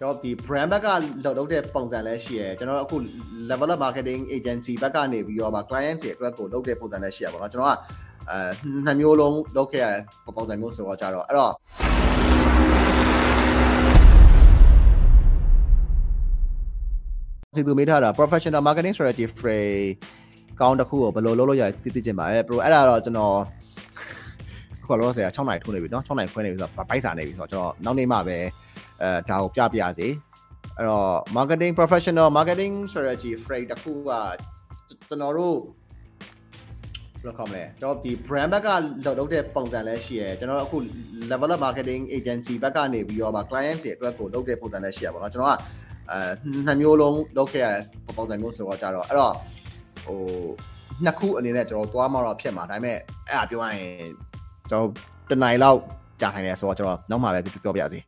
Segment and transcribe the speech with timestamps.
[0.00, 0.88] ကျွန်တော်ဒီ brand ဘက်က
[1.24, 2.96] လုပ်လုပ်တဲ့ပုံစံလည်းရှိရယ်ကျွန်တော်အခု
[3.50, 7.78] level up marketing agency ဘက်ကနေပြီးတော့ဗာ client တွေအတွက်ကိုလုပ်တဲ့ပုံစံလည်းရှိရပါတော့ကျွန်တော်က
[8.30, 8.38] အဲ
[8.86, 11.52] နှစ်မျိုးလုံးလုပ်ခဲ့ရတဲ့ပုံစံမျိုးဆိုတော့ကြတော့အဲ့တော့
[17.56, 19.86] စီသူမေးထားတာ professional marketing strategy frame
[20.60, 23.36] ကောင်းတစ်ခုကိုဘယ်လိုလုပ်လို့ရသိသိချင်ပါလဲ bro အဲ့ဒါတော့ကျွန်တော်
[24.86, 28.38] ခုလောဆယ်6နိုင်ထိုးနေပြီเนาะ6နိုင်ခွဲနေပြီဆိုတော့ဘိုက်စာနေပြီဆိုတော့ကျွန်တော်နောက်နေ့မှပဲ
[29.01, 30.07] အဲဒါကိုပြပြစေ
[30.77, 34.11] အဲ့တော့ marketing professional marketing strategy frame တစ်ခုက
[35.07, 35.57] ကျွန်တော်တို့
[37.21, 38.69] ဘယ်လိုခေါ်မလဲကျွန်တော်ဒီ brand ဘက်က
[39.05, 40.77] လုပ်လုပ်တဲ့ပုံစံလည်းရှိရယ်ကျွန်တော်အခု
[41.31, 45.59] level up marketing agency ဘက်ကနေပြီးတော့ဗာ client တွေအတွက်ကိုလုပ်တဲ့ပုံစံလည်းရှိရပါတော့ကျွန်တော်က
[46.11, 46.19] အဲ
[46.65, 49.33] နှစ်မျိုးလုံးလုပ်ခဲ့ရတဲ့ပုံစံမျိုးဆိုတော့ကြတော့အဲ့တော့
[50.05, 50.19] ဟို
[51.05, 52.97] နှစ်ခုအနေနဲ့ကျွန်တော်သွားမှတော့ဖြစ်မှာဒါပေမဲ့
[53.29, 54.09] အဲ့ဒါပြောရရင်
[54.69, 54.87] ကျွန်တော်
[55.29, 55.79] တနိုင်လောက်
[56.21, 57.99] ကြာထိုင်နေဆိုတော့ကျွန်တော်နောက်မှပဲပြောပြစီ